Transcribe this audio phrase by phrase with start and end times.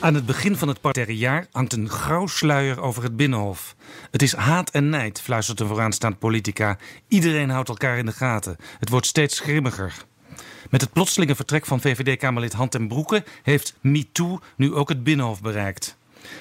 [0.00, 3.76] Aan het begin van het parterre jaar hangt een grauw sluier over het Binnenhof.
[4.10, 6.78] Het is haat en nijd, fluistert een vooraanstaand politica.
[7.08, 8.56] Iedereen houdt elkaar in de gaten.
[8.78, 9.94] Het wordt steeds grimmiger.
[10.70, 15.40] Met het plotselinge vertrek van VVD-Kamerlid Hand en Broeke heeft MeToo nu ook het Binnenhof
[15.40, 15.96] bereikt.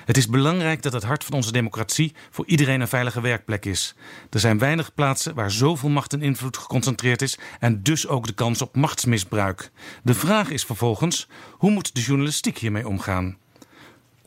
[0.05, 3.96] Het is belangrijk dat het hart van onze democratie voor iedereen een veilige werkplek is.
[4.30, 8.34] Er zijn weinig plaatsen waar zoveel macht en invloed geconcentreerd is en dus ook de
[8.34, 9.71] kans op machtsmisbruik.
[10.04, 13.38] De vraag is vervolgens: hoe moet de journalistiek hiermee omgaan?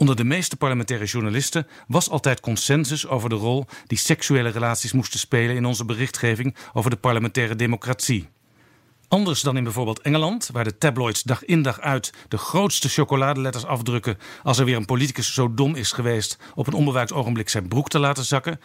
[0.00, 5.18] Onder de meeste parlementaire journalisten was altijd consensus over de rol die seksuele relaties moesten
[5.18, 8.28] spelen in onze berichtgeving over de parlementaire democratie.
[9.08, 13.64] Anders dan in bijvoorbeeld Engeland, waar de tabloids dag in dag uit de grootste chocoladeletters
[13.64, 17.68] afdrukken als er weer een politicus zo dom is geweest op een onbewaakt ogenblik zijn
[17.68, 18.60] broek te laten zakken,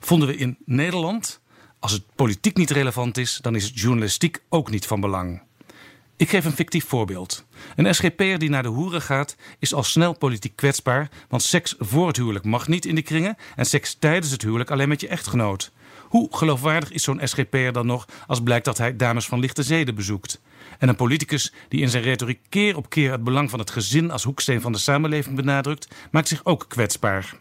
[0.00, 1.40] vonden we in Nederland,
[1.80, 5.42] als het politiek niet relevant is, dan is het journalistiek ook niet van belang.
[6.18, 7.44] Ik geef een fictief voorbeeld.
[7.76, 12.06] Een SGP'er die naar de hoeren gaat, is al snel politiek kwetsbaar, want seks voor
[12.06, 15.08] het huwelijk mag niet in de kringen en seks tijdens het huwelijk alleen met je
[15.08, 15.72] echtgenoot.
[16.08, 19.94] Hoe geloofwaardig is zo'n SGP'er dan nog als blijkt dat hij dames van lichte zeden
[19.94, 20.40] bezoekt?
[20.78, 24.10] En een politicus die in zijn retoriek keer op keer het belang van het gezin
[24.10, 27.34] als hoeksteen van de samenleving benadrukt, maakt zich ook kwetsbaar.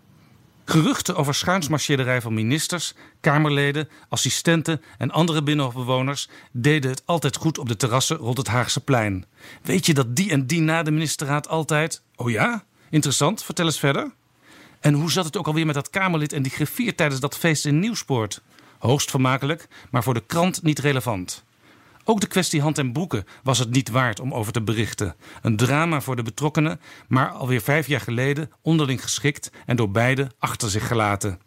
[0.66, 7.68] Geruchten over schuinsmarcheerderij van ministers, Kamerleden, assistenten en andere binnenhofbewoners deden het altijd goed op
[7.68, 9.26] de terrassen rond het Haagse plein.
[9.62, 12.02] Weet je dat die en die na de ministerraad altijd.
[12.16, 12.64] Oh ja?
[12.90, 14.12] Interessant, vertel eens verder.
[14.80, 17.66] En hoe zat het ook alweer met dat Kamerlid en die griffier tijdens dat feest
[17.66, 18.42] in Nieuwspoort?
[18.80, 21.44] Hoogst vermakelijk, maar voor de krant niet relevant.
[22.08, 25.16] Ook de kwestie hand en broeken was het niet waard om over te berichten.
[25.42, 30.32] Een drama voor de betrokkenen, maar alweer vijf jaar geleden onderling geschikt en door beide
[30.40, 31.40] achter zich gelaten.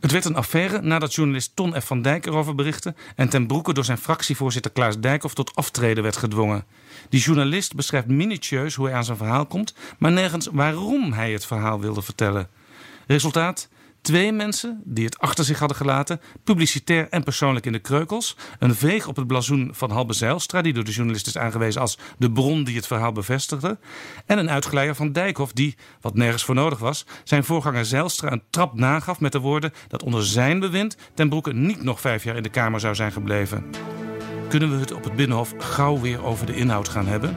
[0.00, 1.84] Het werd een affaire nadat journalist Ton F.
[1.86, 6.16] van Dijk erover berichtte en ten broeke door zijn fractievoorzitter Klaas Dijkhoff tot aftreden werd
[6.16, 6.64] gedwongen.
[7.08, 11.46] Die journalist beschrijft minutieus hoe hij aan zijn verhaal komt, maar nergens waarom hij het
[11.46, 12.48] verhaal wilde vertellen.
[13.06, 13.68] Resultaat?
[14.02, 18.36] Twee mensen die het achter zich hadden gelaten, publicitair en persoonlijk in de kreukels.
[18.58, 21.98] Een veeg op het blazoen van Halbe Zijlstra, die door de journalist is aangewezen als
[22.18, 23.78] de bron die het verhaal bevestigde.
[24.26, 28.42] En een uitgeleider van Dijkhoff, die, wat nergens voor nodig was, zijn voorganger Zijlstra een
[28.50, 32.36] trap nagaf met de woorden dat onder zijn bewind ten broeke niet nog vijf jaar
[32.36, 33.70] in de Kamer zou zijn gebleven.
[34.48, 37.36] Kunnen we het op het Binnenhof gauw weer over de inhoud gaan hebben?